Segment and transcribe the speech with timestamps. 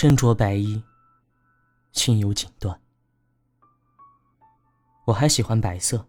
[0.00, 0.80] 身着白衣，
[1.90, 2.78] 心有锦缎。
[5.06, 6.06] 我还喜欢白色。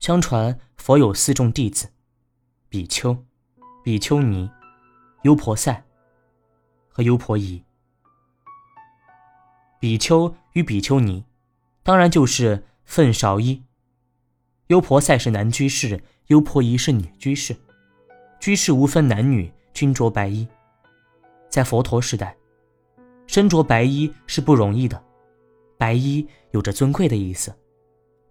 [0.00, 1.92] 相传佛有四众弟子：
[2.68, 3.24] 比丘、
[3.84, 4.50] 比丘尼、
[5.22, 5.84] 优婆塞
[6.88, 7.62] 和优婆夷。
[9.78, 11.24] 比丘与比丘尼，
[11.84, 13.62] 当然就是粪少衣。
[14.66, 17.56] 优婆塞是男居士，优婆夷是女居士。
[18.40, 20.48] 居士无分男女，均着白衣。
[21.48, 22.36] 在佛陀时代，
[23.26, 25.02] 身着白衣是不容易的。
[25.78, 27.54] 白衣有着尊贵的意思，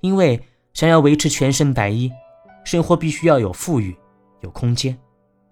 [0.01, 0.41] 因为
[0.73, 2.11] 想要维持全身白衣，
[2.63, 3.95] 生活必须要有富裕、
[4.41, 4.97] 有空间，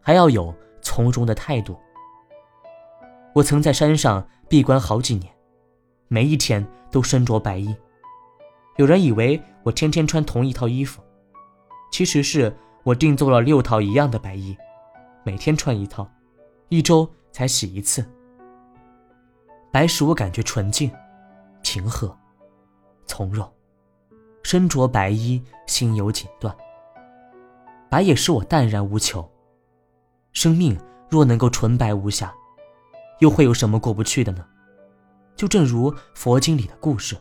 [0.01, 1.77] 还要有从容的态度。
[3.33, 5.31] 我曾在山上闭关好几年，
[6.07, 7.75] 每一天都身着白衣。
[8.77, 11.01] 有人以为我天天穿同一套衣服，
[11.91, 14.57] 其实是我定做了六套一样的白衣，
[15.23, 16.09] 每天穿一套，
[16.69, 18.03] 一周才洗一次。
[19.73, 20.91] 白使我感觉纯净、
[21.63, 22.15] 平和、
[23.07, 23.51] 从容，
[24.43, 26.53] 身着白衣，心有锦缎。
[27.89, 29.27] 白也使我淡然无求。
[30.31, 32.31] 生命若能够纯白无瑕，
[33.17, 34.45] 又会有什么过不去的呢？
[35.35, 37.17] 就正如佛经里的故事。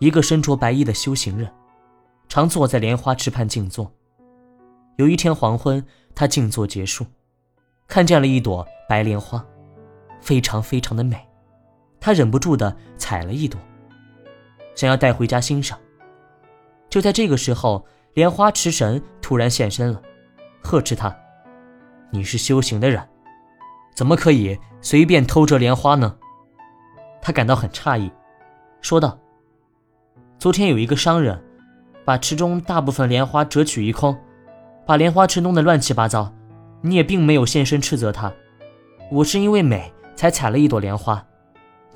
[0.00, 1.50] 一个身着白衣的修行人，
[2.28, 3.90] 常坐在莲花池畔静坐。
[4.96, 5.82] 有一天黄昏，
[6.14, 7.06] 他静坐结束，
[7.86, 9.42] 看见了一朵白莲花，
[10.20, 11.27] 非常非常的美，
[12.08, 13.60] 他忍不住的采了一朵，
[14.74, 15.78] 想要带回家欣赏。
[16.88, 20.00] 就在这个时候，莲花池神突然现身了，
[20.62, 21.14] 呵斥他
[22.08, 23.06] ：“你是修行的人，
[23.94, 26.16] 怎么可以随便偷这莲花呢？”
[27.20, 28.10] 他感到很诧异，
[28.80, 29.18] 说道。
[30.38, 31.38] 昨天有一个商人，
[32.06, 34.18] 把池中大部分莲花折取一空，
[34.86, 36.32] 把莲花池弄得乱七八糟。
[36.80, 38.32] 你也并没有现身斥责他，
[39.10, 41.22] 我是因为美才采了一朵莲花，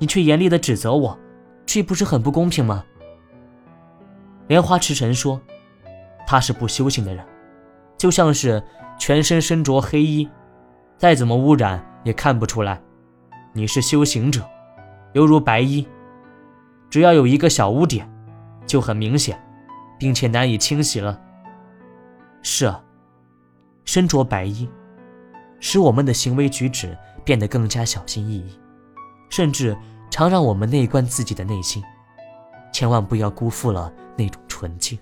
[0.03, 1.17] 你却严厉的指责我，
[1.65, 2.83] 这不是很不公平吗？
[4.47, 5.39] 莲花池神说
[6.27, 7.25] ：“他是不修行的人，
[7.97, 8.61] 就像是
[8.99, 10.29] 全身身着黑衣，
[10.97, 12.81] 再怎么污染也看不出来。
[13.53, 14.45] 你是修行者，
[15.13, 15.87] 犹如白衣，
[16.89, 18.05] 只要有一个小污点。”
[18.67, 19.41] 就很明显，
[19.97, 21.17] 并且难以清洗了。
[22.41, 22.83] 是啊，
[23.85, 24.67] 身着白衣，
[25.61, 28.59] 使我们的行为举止变得更加小心翼翼，
[29.29, 29.77] 甚至
[30.13, 31.83] 常让我们内观自己的内心，
[32.71, 34.95] 千万不要辜负了那种纯净。